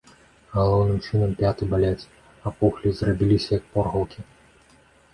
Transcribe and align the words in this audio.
Галоўным 0.53 0.97
чынам 1.07 1.35
пяты 1.43 1.63
баляць, 1.75 2.09
апухлі, 2.53 2.87
зрабіліся 3.03 3.49
як 3.59 3.63
порхаўкі. 3.73 4.19